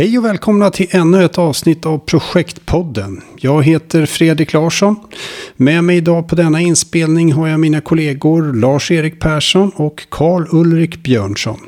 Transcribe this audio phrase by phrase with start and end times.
[0.00, 3.22] Hej och välkomna till ännu ett avsnitt av Projektpodden.
[3.40, 4.96] Jag heter Fredrik Larsson.
[5.56, 11.58] Med mig idag på denna inspelning har jag mina kollegor Lars-Erik Persson och Karl-Ulrik Björnsson.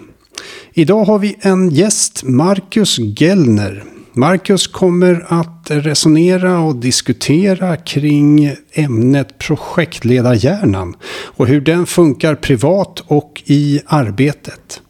[0.72, 3.84] Idag har vi en gäst, Marcus Gellner.
[4.12, 10.96] Marcus kommer att resonera och diskutera kring ämnet projektledarhjärnan
[11.36, 14.80] och hur den funkar privat och i arbetet.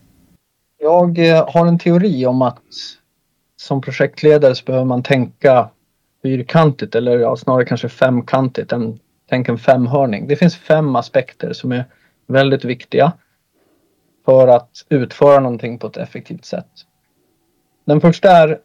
[0.83, 2.59] Jag eh, har en teori om att
[3.63, 5.71] som projektledare så behöver man tänka
[6.23, 8.73] fyrkantigt eller ja, snarare kanske femkantigt.
[8.73, 8.99] En,
[9.29, 10.29] tänk en femhörning.
[10.29, 11.85] Det finns fem aspekter som är
[12.27, 13.13] väldigt viktiga
[14.25, 16.67] för att utföra någonting på ett effektivt sätt.
[17.85, 18.59] Den första är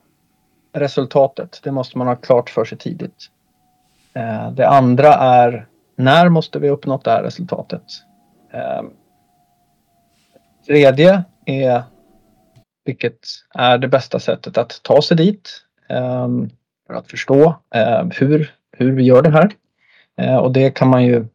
[0.74, 1.60] resultatet.
[1.64, 3.30] Det måste man ha klart för sig tidigt.
[4.14, 7.84] Eh, det andra är när måste vi uppnått det här resultatet?
[8.52, 8.84] Eh,
[10.68, 11.84] tredje är
[12.88, 13.20] vilket
[13.54, 15.50] är det bästa sättet att ta sig dit
[15.90, 16.50] ehm,
[16.88, 19.52] för att förstå ehm, hur, hur vi gör det här.
[20.18, 21.26] Eh, och det kan man ju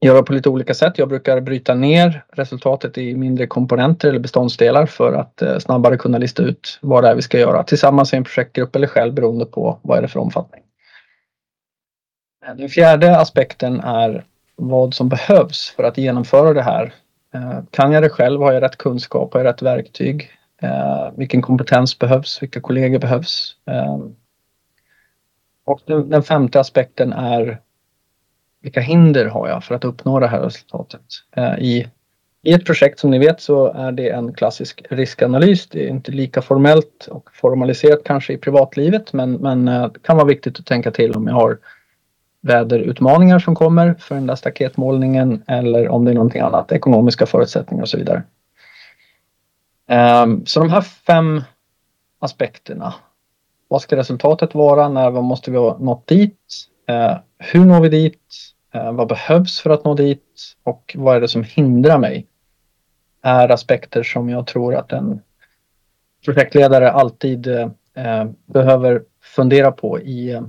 [0.00, 0.98] göra på lite olika sätt.
[0.98, 6.18] Jag brukar bryta ner resultatet i mindre komponenter eller beståndsdelar för att eh, snabbare kunna
[6.18, 9.44] lista ut vad det är vi ska göra tillsammans i en projektgrupp eller själv beroende
[9.44, 10.62] på vad är det för omfattning.
[12.56, 14.24] Den fjärde aspekten är
[14.56, 16.94] vad som behövs för att genomföra det här.
[17.34, 18.40] Eh, kan jag det själv?
[18.40, 19.32] Har jag rätt kunskap?
[19.32, 20.30] Har jag rätt verktyg?
[20.62, 22.42] Eh, vilken kompetens behövs?
[22.42, 23.56] Vilka kollegor behövs?
[23.66, 23.98] Eh,
[25.64, 27.60] och den, den, femte aspekten är
[28.62, 31.02] vilka hinder har jag för att uppnå det här resultatet?
[31.36, 31.88] Eh, i,
[32.42, 35.66] I ett projekt som ni vet så är det en klassisk riskanalys.
[35.66, 40.16] Det är inte lika formellt och formaliserat kanske i privatlivet men, men eh, det kan
[40.16, 41.58] vara viktigt att tänka till om jag har
[42.42, 47.82] väderutmaningar som kommer för den där staketmålningen eller om det är någonting annat, ekonomiska förutsättningar
[47.82, 48.22] och så vidare.
[49.90, 51.42] Ehm, så de här fem
[52.18, 52.94] aspekterna.
[53.68, 54.88] Vad ska resultatet vara?
[54.88, 56.38] När måste vi ha nått dit?
[56.86, 58.34] Ehm, hur når vi dit?
[58.72, 60.54] Ehm, vad behövs för att nå dit?
[60.62, 62.26] Och vad är det som hindrar mig?
[63.22, 65.20] Är aspekter som jag tror att en
[66.24, 67.48] projektledare alltid
[68.46, 70.40] behöver fundera på i,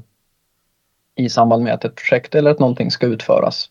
[1.16, 3.70] i samband med att ett projekt eller att någonting ska utföras.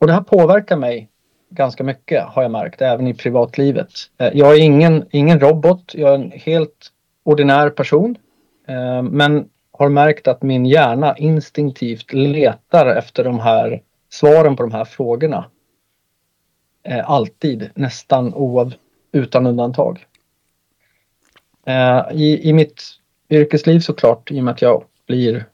[0.00, 1.10] Och det här påverkar mig
[1.54, 3.90] ganska mycket har jag märkt, även i privatlivet.
[4.18, 6.92] Eh, jag är ingen, ingen robot, jag är en helt
[7.22, 8.16] ordinär person.
[8.68, 14.72] Eh, men har märkt att min hjärna instinktivt letar efter de här svaren på de
[14.72, 15.44] här frågorna.
[16.82, 18.74] Eh, alltid, nästan oav,
[19.12, 20.06] utan undantag.
[22.12, 22.82] I, I mitt
[23.30, 25.44] yrkesliv såklart, i och med att jag blir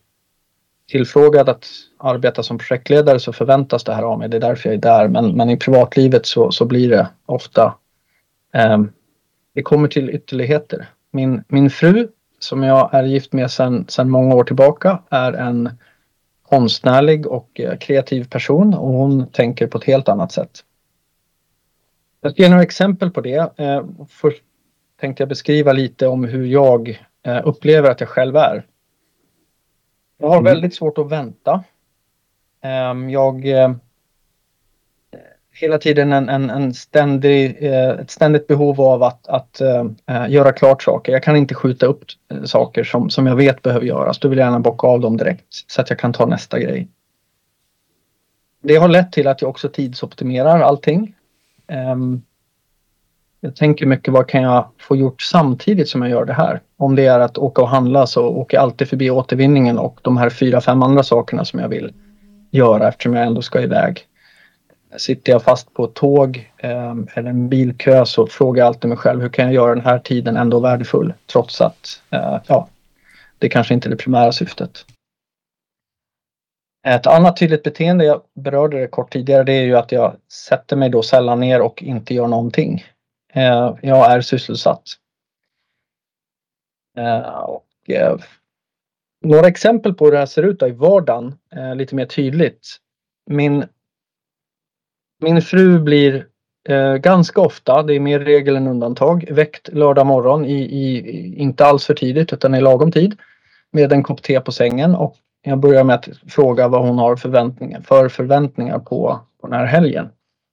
[0.90, 1.66] tillfrågad att
[1.98, 4.28] arbeta som projektledare så förväntas det här av mig.
[4.28, 5.08] Det är därför jag är där.
[5.08, 7.74] Men, men i privatlivet så, så blir det ofta
[8.54, 8.82] eh,
[9.54, 10.88] det kommer till ytterligheter.
[11.10, 12.08] Min, min fru
[12.38, 15.70] som jag är gift med sedan många år tillbaka är en
[16.42, 20.64] konstnärlig och eh, kreativ person och hon tänker på ett helt annat sätt.
[22.20, 23.58] Jag ska ge några exempel på det.
[23.58, 24.42] Eh, först
[25.00, 28.66] tänkte jag beskriva lite om hur jag eh, upplever att jag själv är.
[30.20, 30.44] Jag har mm.
[30.44, 31.64] väldigt svårt att vänta.
[32.62, 33.72] Ehm, jag eh,
[35.52, 40.52] hela tiden en, en, en ständig, eh, ett ständigt behov av att, att uh, göra
[40.52, 41.12] klart saker.
[41.12, 42.04] Jag kan inte skjuta upp
[42.44, 44.18] saker som, som jag vet behöver göras.
[44.18, 46.88] Då vill jag gärna bocka av dem direkt så att jag kan ta nästa grej.
[48.62, 51.14] Det har lett till att jag också tidsoptimerar allting.
[51.92, 52.22] Um,
[53.40, 56.60] jag tänker mycket vad kan jag få gjort samtidigt som jag gör det här.
[56.76, 60.16] Om det är att åka och handla så åker jag alltid förbi återvinningen och de
[60.16, 61.92] här fyra, fem andra sakerna som jag vill
[62.50, 64.06] göra eftersom jag ändå ska iväg.
[64.96, 68.98] Sitter jag fast på ett tåg eh, eller en bilkö så frågar jag alltid mig
[68.98, 72.68] själv hur kan jag göra den här tiden ändå värdefull trots att eh, ja,
[73.38, 74.84] det kanske inte är det primära syftet.
[76.86, 80.16] Ett annat tydligt beteende, jag berörde det kort tidigare, det är ju att jag
[80.48, 82.84] sätter mig då sällan ner och inte gör någonting.
[83.32, 84.82] Eh, jag är sysselsatt.
[86.96, 88.16] Eh, och eh,
[89.24, 92.76] några exempel på hur det här ser ut i vardagen, eh, lite mer tydligt.
[93.30, 93.64] Min,
[95.22, 96.26] min fru blir
[96.68, 101.64] eh, ganska ofta, det är mer regel än undantag, väckt lördag morgon i, i, inte
[101.64, 103.16] alls för tidigt utan i lagom tid
[103.70, 107.16] med en kopp te på sängen och jag börjar med att fråga vad hon har
[107.16, 110.08] förväntningar, för förväntningar på, på den här helgen.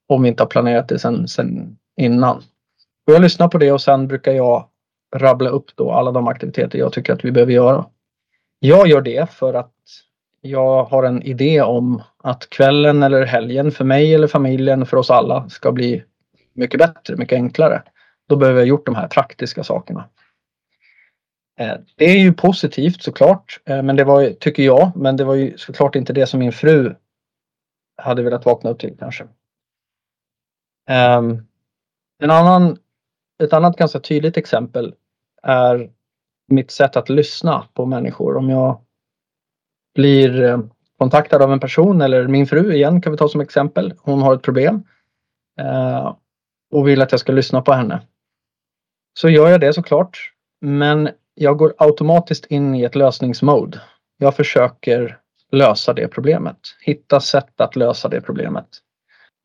[0.07, 2.43] Om vi inte har planerat det sen, sen innan.
[3.07, 4.69] Och jag lyssnar på det och sen brukar jag
[5.15, 7.85] rabbla upp då alla de aktiviteter jag tycker att vi behöver göra.
[8.59, 9.73] Jag gör det för att
[10.41, 15.11] jag har en idé om att kvällen eller helgen för mig eller familjen, för oss
[15.11, 16.03] alla, ska bli
[16.53, 17.83] mycket bättre, mycket enklare.
[18.27, 20.09] Då behöver jag gjort de här praktiska sakerna.
[21.59, 25.35] Eh, det är ju positivt såklart, eh, men det var, tycker jag, men det var
[25.35, 26.95] ju såklart inte det som min fru
[27.97, 29.27] hade velat vakna upp till kanske.
[30.89, 31.43] Ehm,
[32.19, 32.77] en annan,
[33.43, 34.95] ett annat ganska tydligt exempel
[35.43, 35.89] är
[36.47, 38.37] mitt sätt att lyssna på människor.
[38.37, 38.81] Om jag
[39.95, 40.59] blir eh,
[40.97, 43.93] kontaktad av en person eller min fru igen kan vi ta som exempel.
[43.97, 44.83] Hon har ett problem
[45.59, 46.15] eh,
[46.71, 48.01] och vill att jag ska lyssna på henne.
[49.19, 50.33] Så gör jag det såklart.
[50.61, 53.81] Men jag går automatiskt in i ett lösningsmode.
[54.17, 55.19] Jag försöker
[55.51, 56.57] lösa det problemet.
[56.81, 58.67] Hitta sätt att lösa det problemet.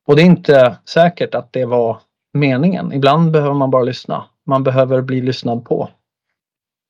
[0.07, 2.01] Och det är inte säkert att det var
[2.33, 2.93] meningen.
[2.93, 4.25] Ibland behöver man bara lyssna.
[4.47, 5.89] Man behöver bli lyssnad på.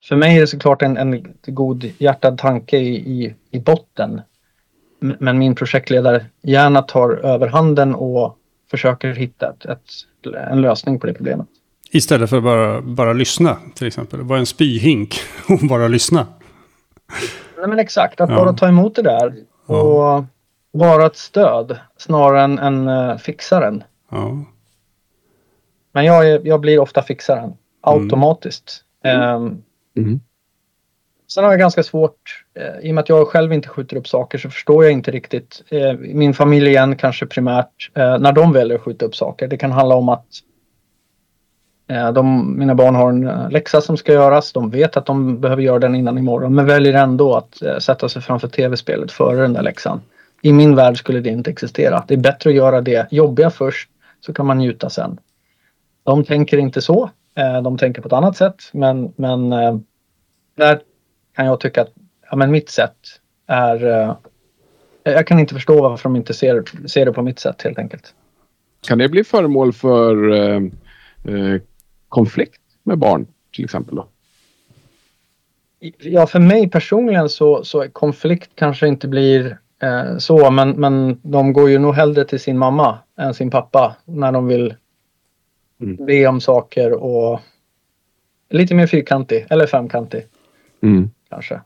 [0.05, 4.21] För mig är det såklart en, en god hjärtad tanke i, i, i botten.
[4.99, 8.37] Men min projektledare gärna tar överhanden och
[8.71, 9.89] försöker hitta ett, ett,
[10.49, 11.47] en lösning på det problemet.
[11.91, 14.21] Istället för att bara, bara lyssna till exempel.
[14.21, 15.15] Vara en spyhink
[15.49, 16.27] och bara lyssna.
[17.57, 18.35] Nej men exakt, att ja.
[18.35, 19.35] bara ta emot det där.
[19.65, 20.25] Och ja.
[20.71, 23.83] vara ett stöd snarare än, än uh, fixaren.
[24.11, 24.45] Ja.
[25.93, 27.43] Men jag, är, jag blir ofta fixaren.
[27.43, 27.55] Mm.
[27.81, 28.83] Automatiskt.
[29.03, 29.35] Mm.
[29.35, 29.63] Um,
[29.97, 30.19] mm.
[31.33, 34.07] Sen har jag ganska svårt, eh, i och med att jag själv inte skjuter upp
[34.07, 38.53] saker så förstår jag inte riktigt, eh, min familj igen kanske primärt, eh, när de
[38.53, 39.47] väljer att skjuta upp saker.
[39.47, 40.25] Det kan handla om att
[42.13, 44.53] de, mina barn har en läxa som ska göras.
[44.53, 48.21] De vet att de behöver göra den innan imorgon men väljer ändå att sätta sig
[48.21, 50.01] framför tv-spelet före den där läxan.
[50.41, 52.03] I min värld skulle det inte existera.
[52.07, 53.89] Det är bättre att göra det jobbiga först
[54.25, 55.17] så kan man njuta sen.
[56.03, 57.09] De tänker inte så.
[57.63, 59.49] De tänker på ett annat sätt men, men
[60.55, 60.81] där
[61.35, 61.93] kan jag tycka att
[62.29, 62.97] ja, men mitt sätt
[63.47, 64.15] är...
[65.03, 68.13] Jag kan inte förstå varför de inte ser, ser det på mitt sätt helt enkelt.
[68.87, 71.61] Kan det bli föremål för eh,
[72.09, 73.95] konflikt med barn till exempel?
[73.95, 74.07] Då?
[75.99, 81.53] Ja, för mig personligen så, så konflikt kanske inte blir eh, så, men, men de
[81.53, 84.75] går ju nog hellre till sin mamma än sin pappa när de vill
[85.81, 86.05] mm.
[86.05, 87.39] be om saker och
[88.49, 90.23] lite mer fyrkantig eller femkantig.
[90.83, 91.09] Mm.
[91.29, 91.61] Kanske.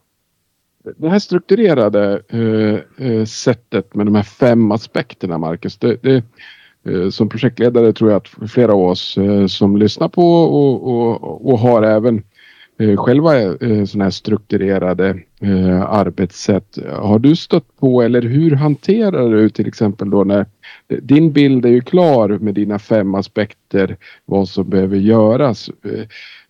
[0.97, 5.77] Det här strukturerade eh, eh, sättet med de här fem aspekterna, Marcus.
[5.77, 6.23] Det, det,
[6.87, 11.51] Eh, som projektledare tror jag att flera av oss eh, som lyssnar på och, och,
[11.51, 12.23] och har även
[12.79, 16.77] Eh, själva eh, sådana här strukturerade eh, arbetssätt.
[16.91, 20.45] Har du stött på eller hur hanterar du till exempel då när
[21.01, 25.69] din bild är ju klar med dina fem aspekter vad som behöver göras.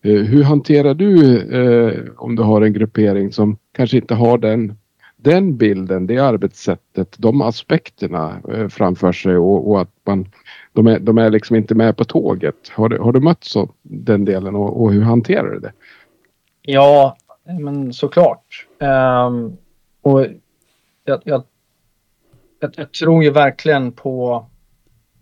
[0.01, 4.73] Hur hanterar du om du har en gruppering som kanske inte har den
[5.17, 10.27] den bilden, det arbetssättet, de aspekterna eh, framför sig och, och, att man,
[10.73, 12.71] de, är, de är liksom inte med på tåget.
[12.71, 15.71] Har du, har du mött så, den delen och, och hur hanterar du det?
[16.69, 18.67] Ja, men såklart.
[18.79, 19.57] Um,
[20.01, 20.21] och
[21.05, 21.43] jag, jag,
[22.59, 24.45] jag, jag, tror ju verkligen på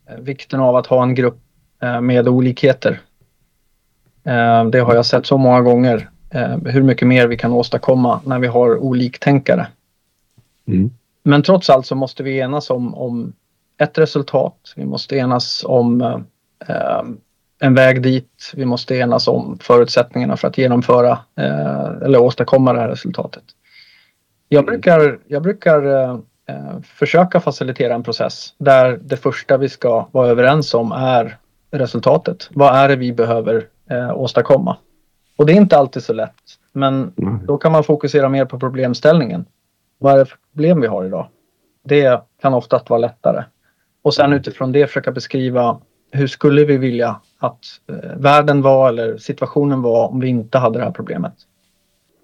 [0.09, 1.39] eh, vikten av att ha en grupp
[1.83, 2.91] uh, med olikheter.
[4.27, 6.10] Uh, det har jag sett så många gånger.
[6.36, 9.67] Uh, hur mycket mer vi kan åstadkomma när vi har oliktänkare.
[10.67, 10.91] Mm.
[11.24, 13.34] Men trots allt så måste vi enas om, om
[13.77, 14.74] ett resultat.
[14.75, 16.01] Vi måste enas om
[16.67, 17.03] eh,
[17.59, 18.51] en väg dit.
[18.53, 23.43] Vi måste enas om förutsättningarna för att genomföra eh, eller åstadkomma det här resultatet.
[24.50, 24.71] Jag mm.
[24.71, 26.19] brukar, jag brukar eh,
[26.83, 31.38] försöka facilitera en process där det första vi ska vara överens om är
[31.71, 32.50] resultatet.
[32.53, 34.77] Vad är det vi behöver eh, åstadkomma?
[35.38, 36.33] Och det är inte alltid så lätt.
[36.71, 37.45] Men mm.
[37.45, 39.45] då kan man fokusera mer på problemställningen.
[39.97, 41.27] Vad är det för problem vi har idag?
[41.83, 43.43] Det kan oftast vara lättare.
[44.01, 45.79] Och sen utifrån det försöka beskriva
[46.15, 50.79] hur skulle vi vilja att eh, världen var eller situationen var om vi inte hade
[50.79, 51.34] det här problemet.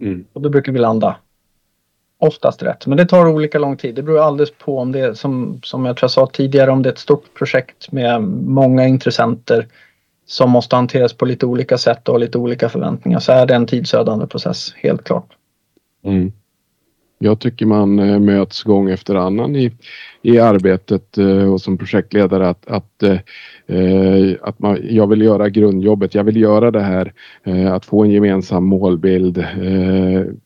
[0.01, 0.25] Mm.
[0.33, 1.15] Och då brukar vi landa
[2.19, 2.87] oftast rätt.
[2.87, 3.95] Men det tar olika lång tid.
[3.95, 6.81] Det beror alldeles på om det är som, som jag tror jag sa tidigare om
[6.81, 9.67] det är ett stort projekt med många intressenter
[10.25, 13.65] som måste hanteras på lite olika sätt och lite olika förväntningar så är det en
[13.65, 15.27] tidsödande process, helt klart.
[16.03, 16.31] Mm.
[17.23, 19.71] Jag tycker man eh, möts gång efter annan i,
[20.21, 26.15] i arbetet eh, och som projektledare att, att, eh, att man, jag vill göra grundjobbet.
[26.15, 27.13] Jag vill göra det här
[27.73, 29.45] att få en gemensam målbild,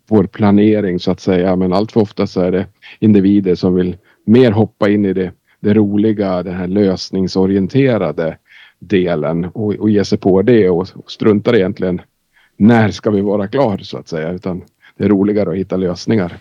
[0.10, 1.56] vår planering så att säga.
[1.56, 2.66] Men allt för ofta så är det
[3.00, 8.38] individer som vill mer hoppa in i det, det roliga, den här lösningsorienterade
[8.80, 12.02] delen och, och ge sig på det och, och struntar egentligen
[12.58, 14.62] när ska vi vara klar så att säga utan
[14.98, 16.38] det är roligare att hitta lösningar.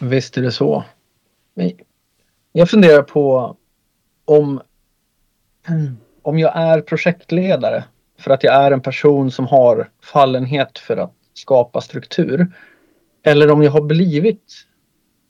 [0.00, 0.84] Visst är det så.
[2.52, 3.56] Jag funderar på
[4.24, 4.60] om,
[6.22, 7.84] om jag är projektledare
[8.18, 12.52] för att jag är en person som har fallenhet för att skapa struktur.
[13.22, 14.52] Eller om jag har blivit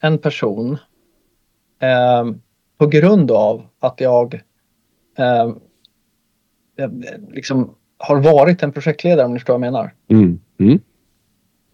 [0.01, 0.79] en person
[1.81, 2.25] eh,
[2.79, 4.41] på grund av att jag
[5.19, 5.61] ehm,
[6.77, 6.91] eh,
[7.31, 9.95] liksom har varit en projektledare om ni förstår vad jag menar.
[10.09, 10.41] Mm.
[10.59, 10.81] Mm.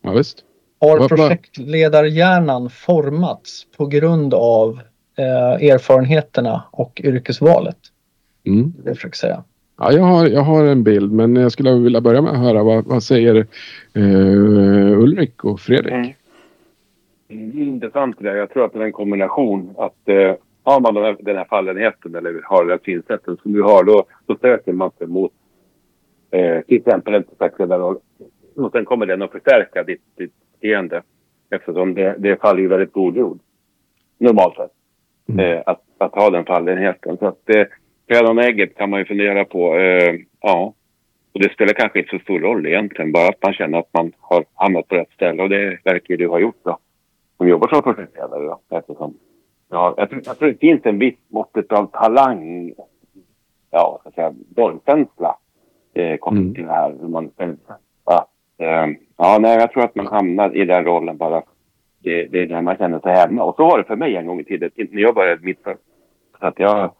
[0.02, 0.44] Ja, visst.
[0.82, 4.80] Har projektledarhjärnan formats på grund av
[5.18, 7.76] eh, erfarenheterna och yrkesvalet?
[8.46, 8.72] Mm.
[8.84, 9.44] Det försöker säga.
[9.78, 12.62] Ja, jag, har, jag har en bild men jag skulle vilja börja med att höra
[12.62, 13.46] vad, vad säger
[13.94, 15.92] eh, Ulrik och Fredrik?
[15.92, 16.12] Mm.
[17.28, 18.36] Det är intressant det där.
[18.36, 19.74] Jag tror att det är en kombination.
[19.78, 23.52] Att eh, har man den här, den här fallenheten eller har det här synsättet som
[23.52, 25.32] du har då, då söker man sig mot
[26.30, 27.96] eh, till exempel en projektledarroll.
[28.56, 30.32] Och sen kommer den att förstärka ditt, ditt
[30.62, 31.02] beteende
[31.50, 33.38] eftersom det, det faller ju väldigt god jord.
[34.19, 34.71] Normalt sett.
[35.28, 35.40] Mm.
[35.40, 37.16] Eh, att, att ha den fallenheten.
[37.16, 39.76] Så att eh, och ägget kan man ju fundera på.
[39.76, 40.75] Eh, ja.
[41.35, 43.12] Och det spelar kanske inte så stor roll egentligen.
[43.12, 45.42] Bara att man känner att man har hamnat på rätt ställe.
[45.42, 46.78] Och det verkar du ha gjort då.
[47.37, 48.61] Som jobbar som projektledare då.
[48.76, 49.14] Eftersom,
[49.71, 52.73] ja, jag, tror, jag tror det finns en viss måttet av talang.
[53.71, 55.37] Ja, så att säga bollkänsla.
[55.95, 56.54] Eh, kopplat mm.
[56.54, 56.95] till det här.
[57.00, 58.25] Hur man, att, eh,
[58.59, 61.42] Ehm, ja, nej, jag tror att man hamnar i den rollen bara.
[62.02, 63.44] Det, det är där man känner sig hemma.
[63.44, 64.71] Och så var det för mig en gång i tiden.
[64.76, 65.76] När jag började mitt för.
[66.40, 66.90] Så att jag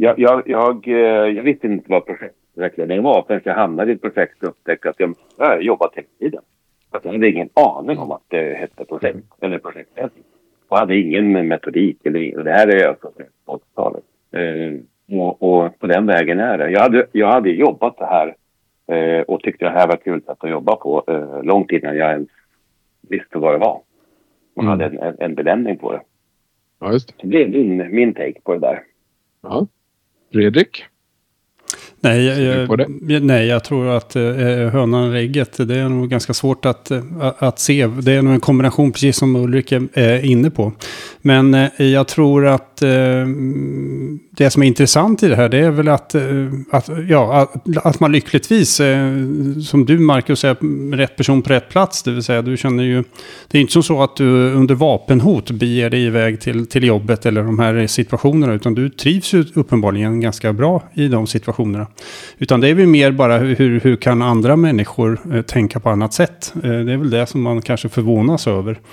[0.00, 4.02] jag, jag, jag, eh, jag visste inte vad projektvägledning var förrän jag hamnade i ett
[4.02, 6.42] projekt och upptäckte att jag, jag jobbat hela tiden.
[6.90, 10.24] Att jag hade ingen aning om att det hette projekt eller projektledning.
[10.68, 12.06] Och hade ingen metodik.
[12.06, 13.12] Eller, och det här är alltså
[13.46, 14.04] 80-talet.
[14.32, 16.70] Eh, och, och, på den vägen är det.
[16.70, 18.34] Jag hade, jag hade jobbat det här
[18.88, 22.12] eh, och tyckte det här var kul sätt att jobba på eh, långt innan jag
[22.12, 22.28] ens
[23.08, 23.80] visste vad det var.
[24.56, 24.80] Man mm.
[24.80, 26.00] hade en, en benämning på det.
[26.80, 27.14] Ja, just det.
[27.20, 28.82] det blev min, min take på det där.
[29.42, 29.66] Ja.
[30.32, 30.84] Fredrik?
[32.00, 32.68] Nej, jag,
[33.08, 34.22] jag, nej, jag tror att eh,
[34.72, 37.02] hönan och ägget, det är nog ganska svårt att, eh,
[37.38, 37.86] att se.
[37.86, 40.72] Det är nog en kombination, precis som Ulrik är inne på.
[41.22, 43.26] Men eh, jag tror att eh,
[44.30, 46.22] det som är intressant i det här, det är väl att, eh,
[46.70, 49.12] att, ja, att, att man lyckligtvis, eh,
[49.64, 52.02] som du Marcus, är rätt person på rätt plats.
[52.02, 53.04] Det vill säga, du känner ju,
[53.48, 57.26] det är inte som så att du under vapenhot beger dig iväg till, till jobbet
[57.26, 61.87] eller de här situationerna, utan du trivs ju uppenbarligen ganska bra i de situationerna.
[62.38, 66.14] Utan det är väl mer bara hur, hur kan andra människor eh, tänka på annat
[66.14, 66.52] sätt?
[66.54, 68.78] Eh, det är väl det som man kanske förvånas över.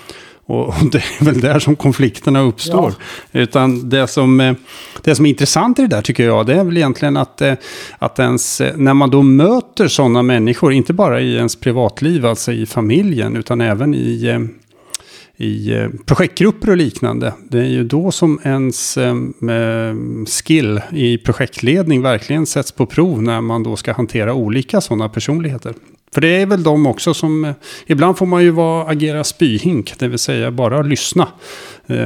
[0.47, 2.93] Och det är väl där som konflikterna uppstår.
[3.31, 3.39] Ja.
[3.39, 4.55] Utan det som, eh,
[5.01, 7.41] det som är intressant i det där tycker jag, det är väl egentligen att,
[7.97, 12.65] att ens, när man då möter sådana människor, inte bara i ens privatliv, alltså i
[12.65, 14.47] familjen, utan även i,
[15.37, 17.33] i eh, projektgrupper och liknande.
[17.49, 19.15] Det är ju då som ens eh,
[19.49, 25.09] eh, skill i projektledning verkligen sätts på prov när man då ska hantera olika sådana
[25.09, 25.73] personligheter.
[26.13, 27.53] För det är väl de också som,
[27.85, 31.27] ibland får man ju vara, agera spyhink, det vill säga bara lyssna.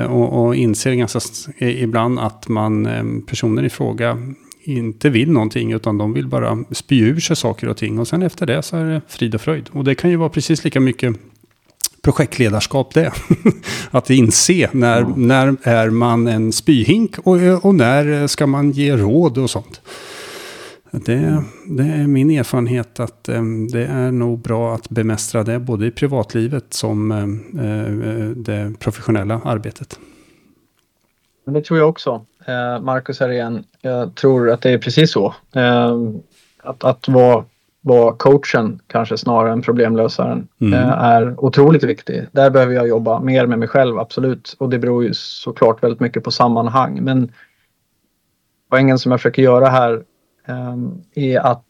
[0.09, 1.19] Och, och inser ganska
[1.59, 2.87] ibland att man,
[3.27, 4.17] personen i fråga
[4.63, 7.99] inte vill någonting utan de vill bara spy ur sig saker och ting.
[7.99, 9.69] Och sen efter det så är det frid och fröjd.
[9.71, 11.15] Och det kan ju vara precis lika mycket
[12.11, 13.11] projektledarskap det.
[13.91, 15.27] att inse när, mm.
[15.27, 19.81] när är man en spyhink och, och när ska man ge råd och sånt.
[20.91, 25.85] Det, det är min erfarenhet att um, det är nog bra att bemästra det både
[25.85, 29.99] i privatlivet som uh, det professionella arbetet.
[31.45, 32.25] Det tror jag också.
[32.81, 33.63] Marcus här igen.
[33.81, 35.35] Jag tror att det är precis så.
[36.63, 37.45] Att, att vara
[37.89, 40.73] vara coachen kanske snarare än problemlösaren mm.
[40.73, 42.25] Eh, är otroligt viktig.
[42.31, 44.55] Där behöver jag jobba mer med mig själv, absolut.
[44.59, 47.03] Och det beror ju såklart väldigt mycket på sammanhang.
[47.03, 47.31] Men
[48.69, 50.03] poängen som jag försöker göra här
[50.47, 51.65] um, är att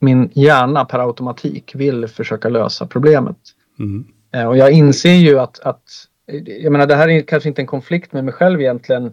[0.00, 3.36] min hjärna per automatik vill försöka lösa problemet.
[3.78, 4.06] Mm.
[4.36, 5.82] Uh, och jag inser ju att, att,
[6.62, 9.04] jag menar det här är kanske inte en konflikt med mig själv egentligen.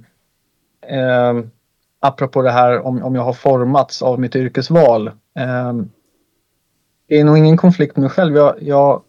[0.91, 1.45] Uh,
[1.99, 5.11] apropå det här om, om jag har formats av mitt yrkesval.
[5.69, 5.89] Um,
[7.07, 8.35] det är nog ingen konflikt med mig själv.
[8.35, 9.01] Jag, jag,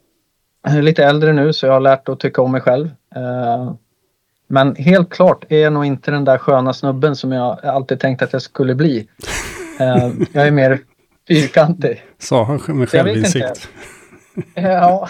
[0.62, 2.90] är lite äldre nu så jag har lärt att tycka om mig själv.
[3.16, 3.74] Eh,
[4.48, 8.22] men helt klart är jag nog inte den där sköna snubben som jag alltid tänkt
[8.22, 9.08] att jag skulle bli.
[9.80, 10.80] Eh, jag är mer
[11.28, 12.04] fyrkantig.
[12.18, 13.68] Sa han med självinsikt?
[14.54, 15.08] Ja.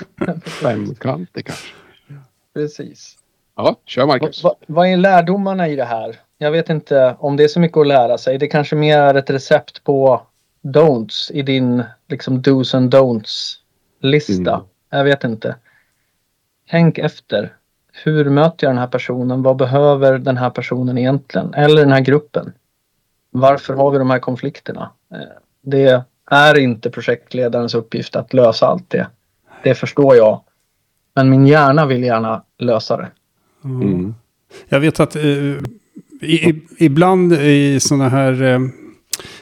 [0.62, 1.74] Femkantig kanske.
[2.54, 3.16] Precis.
[3.56, 4.44] Ja, kör Marcus.
[4.44, 6.16] Va, vad är lärdomarna i det här?
[6.38, 8.38] Jag vet inte om det är så mycket att lära sig.
[8.38, 10.22] Det kanske mer är ett recept på
[10.72, 13.54] don'ts i din liksom dos and don'ts
[14.00, 14.54] lista.
[14.54, 14.66] Mm.
[14.90, 15.56] Jag vet inte.
[16.70, 17.52] Tänk efter.
[17.92, 19.42] Hur möter jag den här personen?
[19.42, 21.54] Vad behöver den här personen egentligen?
[21.54, 22.52] Eller den här gruppen?
[23.30, 24.90] Varför har vi de här konflikterna?
[25.12, 25.18] Eh,
[25.62, 29.06] det är inte projektledarens uppgift att lösa allt det.
[29.62, 30.40] det förstår jag.
[31.14, 33.10] Men min hjärna vill gärna lösa det.
[33.64, 34.14] Mm.
[34.68, 35.22] Jag vet att eh,
[36.20, 38.42] i, ibland i sådana här...
[38.42, 38.60] Eh,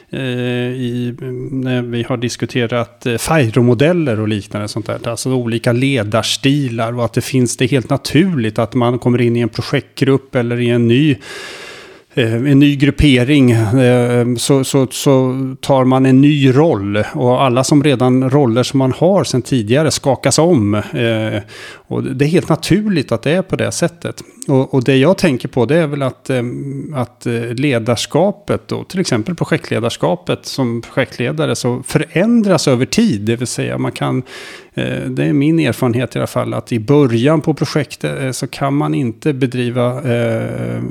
[0.09, 1.15] Eh, i,
[1.51, 5.07] när vi har diskuterat eh, FIRO-modeller och liknande sånt där.
[5.07, 9.39] Alltså olika ledarstilar och att det finns det helt naturligt att man kommer in i
[9.39, 11.15] en projektgrupp eller i en ny
[12.13, 17.03] eh, en ny gruppering eh, så, så, så, tar man en ny roll.
[17.13, 20.81] Och alla som redan roller som man har sedan tidigare skakas om.
[21.87, 24.23] Och det är helt naturligt att det är på det sättet.
[24.47, 26.43] Och, och det jag tänker på det är väl att, eh,
[26.93, 33.21] att eh, ledarskapet, och till exempel projektledarskapet som projektledare, så förändras över tid.
[33.21, 34.23] Det vill säga man kan
[34.73, 38.75] eh, det är min erfarenhet i alla fall att i början på projektet så kan
[38.75, 40.01] man inte bedriva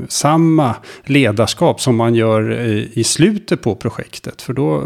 [0.08, 0.74] samma
[1.04, 2.52] ledarskap som man gör
[2.98, 4.42] i slutet på projektet.
[4.42, 4.82] För då,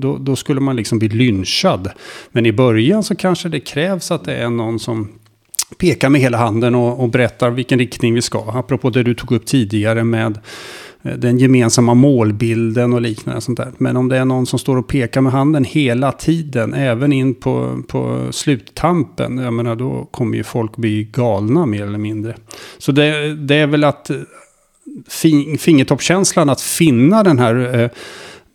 [0.00, 1.90] då, då skulle man liksom bli lynchad.
[2.30, 5.08] Men i början så kanske det krävs att det är någon som
[5.78, 8.44] pekar med hela handen och, och berättar vilken riktning vi ska.
[8.54, 10.38] Apropå det du tog upp tidigare med
[11.02, 13.40] eh, den gemensamma målbilden och liknande.
[13.40, 13.72] Sånt där.
[13.78, 17.34] Men om det är någon som står och pekar med handen hela tiden, även in
[17.34, 22.36] på, på sluttampen, jag menar, då kommer ju folk bli galna mer eller mindre.
[22.78, 24.10] Så det, det är väl att
[25.58, 27.90] fingertoppkänslan att finna den här eh,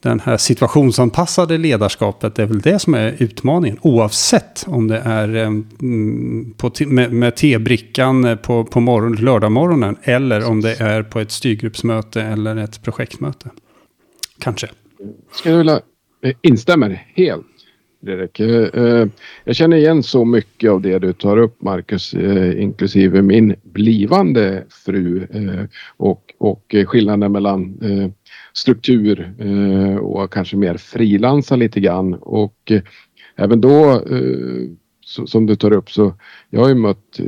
[0.01, 3.77] den här situationsanpassade ledarskapet det är väl det som är utmaningen.
[3.81, 9.97] Oavsett om det är eh, mm, på med, med tebrickan eh, på, på morgon, lördagmorgonen
[10.03, 13.49] eller om det är på ett styrgruppsmöte eller ett projektmöte.
[14.39, 14.69] Kanske.
[15.31, 15.81] Skulle jag vilja
[16.23, 17.45] eh, instämmer helt.
[18.03, 18.39] Fredrik.
[18.39, 19.07] Eh, eh,
[19.43, 24.63] jag känner igen så mycket av det du tar upp Marcus, eh, inklusive min blivande
[24.69, 25.27] fru
[25.97, 27.79] och, och skillnaden mellan
[28.53, 29.33] struktur
[30.01, 32.13] och kanske mer frilansa lite grann.
[32.13, 32.71] Och
[33.35, 34.03] även då
[35.25, 36.13] som du tar upp så
[36.49, 37.19] jag har ju mött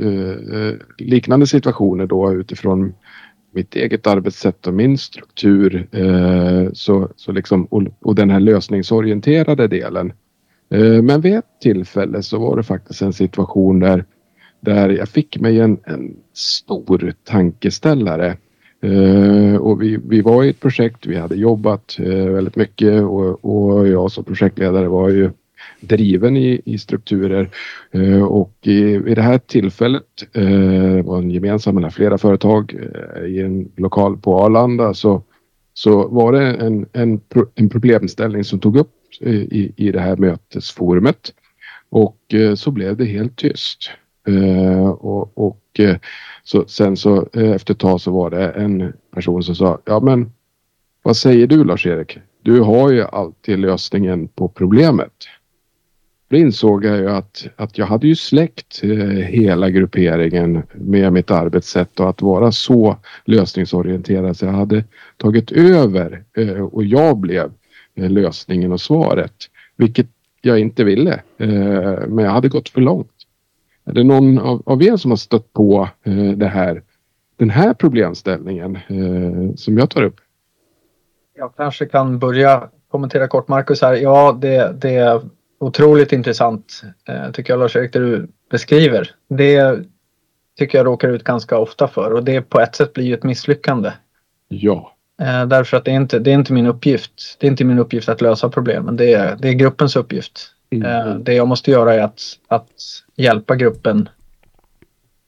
[0.98, 2.94] liknande situationer då utifrån
[3.54, 5.88] mitt eget arbetssätt och min struktur
[6.72, 10.12] så, så liksom, och, och, den här lösningsorienterade delen.
[10.72, 14.04] Eh, men vid ett tillfälle så var det faktiskt en situation där,
[14.60, 18.36] där jag fick mig en, en stor tankeställare.
[18.84, 23.44] Uh, och vi, vi var i ett projekt, vi hade jobbat uh, väldigt mycket och,
[23.44, 25.30] och jag som projektledare var ju
[25.80, 27.50] driven i, i strukturer.
[27.94, 30.04] Uh, och i, vid det här tillfället
[31.04, 32.76] var en gemensam mellan flera företag
[33.26, 35.22] i en lokal på Arlanda så,
[35.74, 37.20] så var det en, en,
[37.54, 41.32] en problemställning som tog upp Eh, i, i det här mötesforumet
[41.88, 43.90] och eh, så blev det helt tyst.
[44.28, 45.58] Eh, och, och
[46.42, 50.32] så sen så efter ett tag så var det en person som sa ja men
[51.02, 52.18] vad säger du Lars-Erik?
[52.42, 55.12] Du har ju alltid lösningen på problemet.
[56.28, 58.80] Då insåg jag ju att, att jag hade ju släckt
[59.24, 64.84] hela grupperingen med mitt arbetssätt och att vara så lösningsorienterad så jag hade
[65.16, 66.24] tagit över
[66.72, 67.52] och jag blev
[67.94, 69.34] lösningen och svaret.
[69.76, 70.06] Vilket
[70.40, 71.12] jag inte ville.
[71.38, 73.12] Eh, men jag hade gått för långt.
[73.84, 76.82] Är det någon av, av er som har stött på eh, det här,
[77.36, 80.20] den här problemställningen eh, som jag tar upp?
[81.34, 83.94] Jag kanske kan börja kommentera kort Marcus här.
[83.94, 85.20] Ja, det, det är
[85.58, 89.10] otroligt intressant eh, tycker jag Lars-Erik det du beskriver.
[89.28, 89.78] Det
[90.58, 93.22] tycker jag råkar ut ganska ofta för och det på ett sätt blir ju ett
[93.22, 93.92] misslyckande.
[94.48, 94.96] Ja.
[95.20, 97.36] Eh, därför att det är, inte, det är inte min uppgift.
[97.38, 98.96] Det är inte min uppgift att lösa problemen.
[98.96, 100.54] Det är, det är gruppens uppgift.
[100.70, 101.08] Mm.
[101.08, 102.70] Eh, det jag måste göra är att, att
[103.16, 104.08] hjälpa gruppen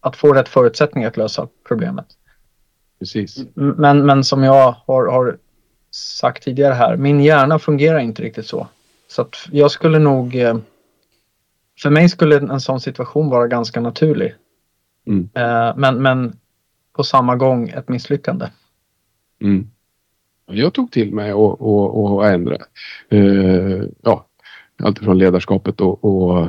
[0.01, 2.07] att få rätt förutsättningar att lösa problemet.
[2.99, 3.45] Precis.
[3.55, 5.39] Men, men som jag har, har
[5.91, 8.69] sagt tidigare här, min hjärna fungerar inte riktigt så.
[9.09, 10.37] Så att jag skulle nog...
[10.37, 10.57] Eh,
[11.83, 14.35] för mig skulle en sån situation vara ganska naturlig.
[15.07, 15.29] Mm.
[15.77, 16.37] Men, men
[16.93, 18.47] på samma gång ett misslyckande.
[19.43, 19.71] Mm.
[20.47, 22.57] Jag tog till mig och, och, och ändra.
[23.13, 24.27] Uh, ja,
[24.83, 26.47] alltifrån ledarskapet och, och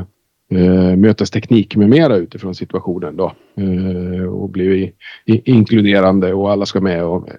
[0.49, 3.33] eh, mötesteknik med mera utifrån situationen då.
[3.55, 4.93] Eh, och bli i,
[5.33, 7.29] i, inkluderande och alla ska med och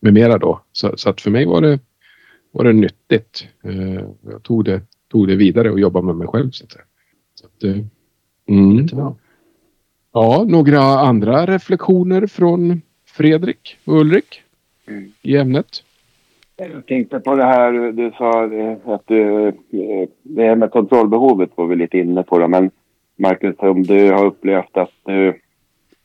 [0.00, 0.60] med mera då.
[0.72, 1.78] Så, så, att för mig var det,
[2.52, 3.46] var det nyttigt.
[3.64, 6.50] Eh, jag tog det, tog det vidare och jobbade med mig själv.
[6.50, 6.72] Så att,
[7.34, 7.62] så att,
[8.48, 8.88] mm.
[10.12, 14.42] Ja, några andra reflektioner från Fredrik och Ulrik
[14.86, 15.12] mm.
[15.22, 15.82] i ämnet?
[16.56, 18.44] Jag tänkte på det här du sa
[18.94, 22.38] att du, eh, det här med kontrollbehovet var vi lite inne på.
[22.38, 22.70] Det, men
[23.16, 25.28] Marcus, om du har upplevt att du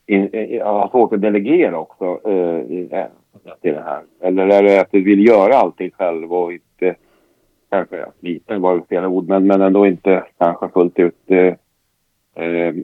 [0.08, 2.66] eh, har svårt att delegera också eh,
[3.62, 4.02] till det här?
[4.22, 6.96] Eller är det att du vill göra allting själv och inte
[7.70, 11.54] kanske, ja, lite var fel ord, men, men ändå inte kanske fullt ut eh,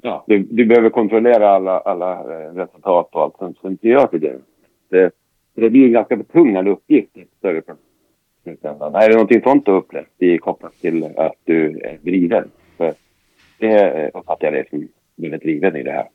[0.02, 2.24] ja, du, du, behöver kontrollera alla, alla
[2.54, 4.38] resultat och allt som, som inte gör till det.
[4.90, 5.12] det.
[5.56, 7.62] Det blir en ganska betungande uppgift i ett större
[8.44, 8.96] slutändan.
[8.96, 12.52] Är det någonting sånt du upplevt i kopplat till att du är driven?
[12.78, 12.94] För
[13.60, 16.08] det uppfattar jag dig som väldigt driven i det här.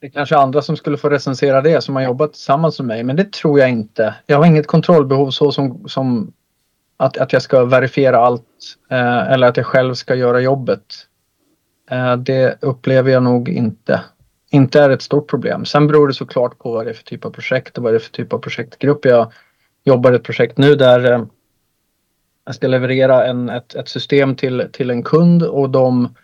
[0.00, 3.04] Det är kanske andra som skulle få recensera det som har jobbat tillsammans med mig
[3.04, 4.14] men det tror jag inte.
[4.26, 6.32] Jag har inget kontrollbehov så som, som
[6.96, 10.84] att, att jag ska verifiera allt eh, eller att jag själv ska göra jobbet.
[11.90, 14.00] Eh, det upplever jag nog inte.
[14.50, 15.64] Inte är ett stort problem.
[15.64, 17.96] Sen beror det såklart på vad det är för typ av projekt och vad det
[17.96, 19.04] är för typ av projektgrupp.
[19.04, 19.32] Jag
[19.84, 21.24] jobbar i ett projekt nu där eh,
[22.48, 26.14] jag ska leverera en, ett, ett system till, till en kund och de,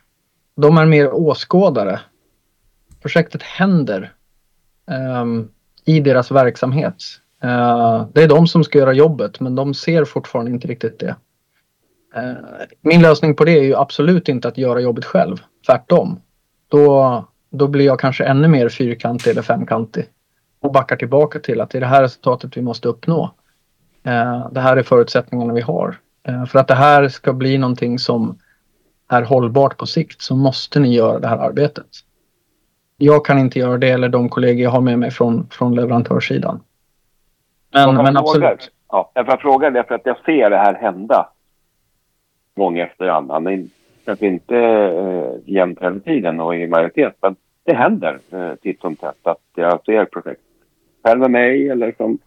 [0.57, 2.01] de är mer åskådare.
[3.03, 4.13] Projektet händer
[5.21, 5.51] um,
[5.85, 6.95] i deras verksamhet.
[7.45, 11.17] Uh, det är de som ska göra jobbet men de ser fortfarande inte riktigt det.
[12.17, 12.37] Uh,
[12.81, 15.37] min lösning på det är ju absolut inte att göra jobbet själv.
[15.67, 16.21] Tvärtom.
[16.69, 17.25] Då,
[17.55, 20.05] då blir jag kanske ännu mer fyrkantig eller femkantig
[20.61, 23.31] och backar tillbaka till att det är det här resultatet vi måste uppnå.
[24.07, 25.97] Uh, det här är förutsättningarna vi har.
[26.49, 28.39] för att det här ska bli någonting som
[29.09, 31.87] är hållbart på sikt så måste ni göra det här arbetet.
[32.97, 36.61] Jag kan inte göra det eller de kollegor jag har med mig från, från leverantörssidan.
[37.73, 38.71] Men, men absolut.
[38.89, 41.29] Ja, jag får fråga det för att jag ser det här hända
[42.57, 43.71] gång efter annan.
[44.05, 48.97] Kanske inte eh, jämt hela tiden och i majoritet, men det händer eh, titt som
[48.97, 50.41] tätt att jag ser projekt
[51.05, 52.19] själv med mig eller som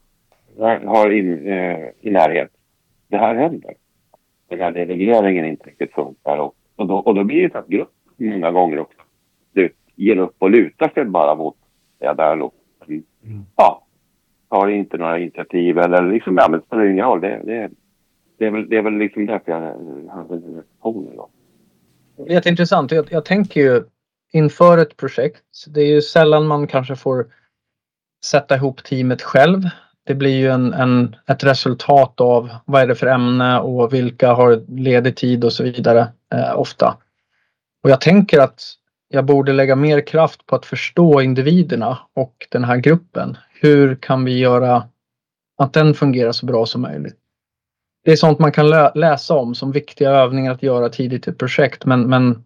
[0.85, 2.51] har in, eh, i närhet.
[3.07, 3.73] Det här händer.
[4.49, 7.91] Den här delegeringen inte riktigt funkar och, och, då, och då blir det att grupp
[8.17, 8.97] många gånger också
[9.53, 11.55] du, ger upp och lutar sig bara mot
[11.99, 12.33] det där.
[12.33, 12.51] Mm.
[13.55, 13.83] Ja,
[14.49, 17.21] tar inte några initiativ eller liksom, ja men det spelar ingen roll.
[17.21, 17.69] Det, det,
[18.37, 19.59] det, är väl, det är väl liksom därför jag
[20.11, 21.29] hade den reaktionen då.
[22.27, 22.91] Jätteintressant.
[22.91, 23.83] Jag, jag tänker ju
[24.37, 27.25] inför ett projekt, det är ju sällan man kanske får
[28.25, 29.69] sätta ihop teamet själv.
[30.03, 34.33] Det blir ju en, en, ett resultat av vad är det för ämne och vilka
[34.33, 36.97] har ledig tid och så vidare eh, ofta.
[37.83, 38.63] Och jag tänker att
[39.09, 43.37] jag borde lägga mer kraft på att förstå individerna och den här gruppen.
[43.61, 44.83] Hur kan vi göra
[45.57, 47.17] att den fungerar så bra som möjligt?
[48.03, 51.31] Det är sånt man kan lä läsa om som viktiga övningar att göra tidigt i
[51.31, 52.43] ett projekt men, men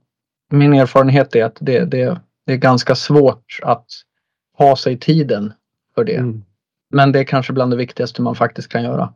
[0.52, 3.86] min erfarenhet är att det, det, det är ganska svårt att
[4.58, 5.54] ha sig tiden
[5.96, 6.16] för det.
[6.16, 6.44] Mm.
[6.90, 9.14] Men det är kanske bland det viktigaste man faktiskt kan göra.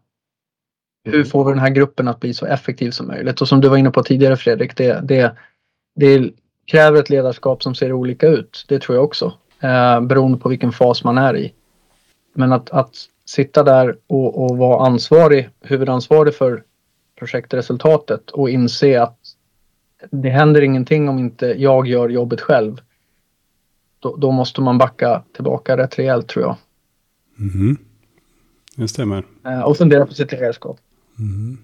[1.03, 1.25] Hur mm.
[1.25, 3.41] får vi den här gruppen att bli så effektiv som möjligt?
[3.41, 5.35] Och som du var inne på tidigare Fredrik, det, det,
[5.95, 6.31] det
[6.65, 8.65] kräver ett ledarskap som ser olika ut.
[8.67, 9.33] Det tror jag också.
[9.59, 11.53] Eh, beroende på vilken fas man är i.
[12.33, 12.95] Men att, att
[13.25, 16.63] sitta där och, och vara ansvarig, huvudansvarig för
[17.19, 19.19] projektresultatet och inse att
[20.11, 22.81] det händer ingenting om inte jag gör jobbet själv.
[23.99, 26.57] Då, då måste man backa tillbaka rätt rejält tror jag.
[27.39, 27.77] Mm.
[28.75, 29.23] Det stämmer.
[29.45, 30.77] Eh, och fundera på sitt ledarskap.
[31.19, 31.57] Mm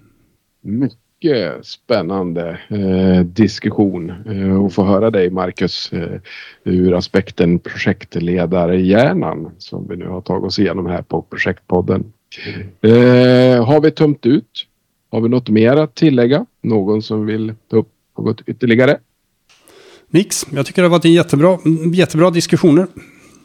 [1.22, 6.20] mycket spännande eh, diskussion eh, och få höra dig Marcus eh,
[6.64, 12.14] ur aspekten projektledarhjärnan som vi nu har tagit oss igenom här på projektpodden.
[12.82, 14.68] Eh, har vi tömt ut?
[15.12, 16.46] Har vi något mer att tillägga?
[16.62, 17.92] Någon som vill ta upp
[18.24, 18.98] något ytterligare?
[20.08, 21.58] Nix, jag tycker det har varit en jättebra,
[21.94, 22.88] jättebra diskussioner.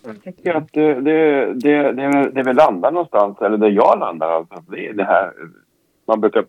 [0.05, 4.31] Jag tycker att det, det, det, det, det vi landar någonstans, eller det jag landar
[4.31, 5.33] alltså, det är det här
[6.07, 6.45] man brukar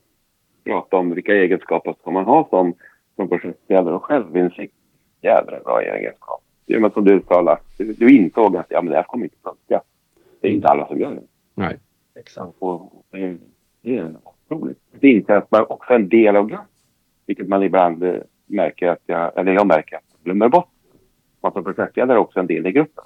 [0.63, 2.73] prata om vilka egenskaper ska man ha som,
[3.15, 4.73] som projektledare och självinsikt.
[5.21, 6.41] Jädra bra egenskap.
[6.65, 9.37] Det är som du sa du, du insåg att ja, men det här kommer inte
[9.43, 9.81] funka.
[10.41, 11.21] Det är inte alla som gör det.
[11.55, 11.77] Nej.
[12.15, 12.53] Exakt.
[12.59, 13.37] Och det,
[13.81, 14.79] det är otroligt.
[14.99, 16.65] Det inser att man också är en del av gruppen.
[17.27, 20.69] Vilket man ibland eh, märker att jag, eller jag märker att jag glömmer bort.
[21.41, 23.03] Man som projektledare är också en del i gruppen.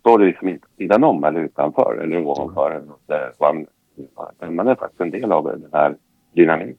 [0.00, 2.82] Står det liksom inte sidan om eller utanför eller ovanför.
[3.40, 3.66] Man,
[4.54, 5.96] man är faktiskt en del av den här
[6.32, 6.76] dynamiken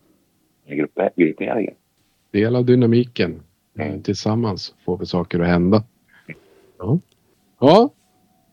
[1.15, 1.73] grupperingen.
[2.31, 3.43] Del av dynamiken.
[3.79, 4.01] Mm.
[4.01, 5.83] Tillsammans får vi saker att hända.
[6.77, 6.99] Ja,
[7.59, 7.89] ja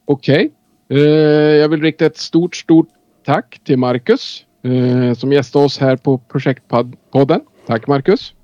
[0.05, 0.53] okej.
[0.89, 1.05] Okay.
[1.05, 2.89] Eh, jag vill rikta ett stort, stort
[3.25, 7.41] tack till Marcus eh, som gästade oss här på Projektpodden.
[7.71, 8.35] Tack Marcus!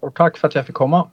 [0.00, 1.08] Och tack för att jag fick komma.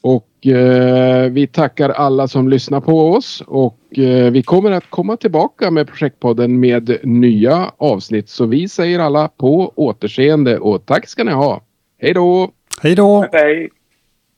[0.00, 5.16] Och eh, vi tackar alla som lyssnar på oss och eh, vi kommer att komma
[5.16, 8.28] tillbaka med Projektpodden med nya avsnitt.
[8.28, 11.62] Så vi säger alla på återseende och tack ska ni ha.
[11.98, 12.50] Hej då!
[12.82, 13.28] Hej då!
[13.32, 13.70] Hej!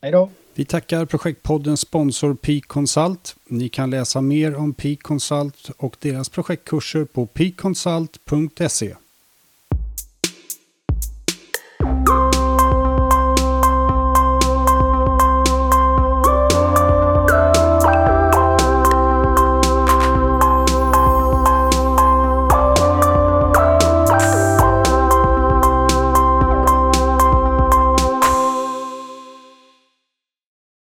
[0.03, 0.31] Hej då!
[0.55, 3.37] Vi tackar Projektpoddens sponsor Peak Consult.
[3.49, 8.94] Ni kan läsa mer om Peak Consult och deras projektkurser på peakconsult.se.